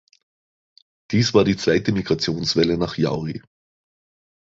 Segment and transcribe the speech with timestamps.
[1.11, 3.43] Dies war die zweite Migrationswelle nach Yauri.